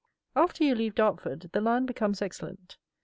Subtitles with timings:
[0.35, 2.77] After you leave Dartford the land becomes excellent.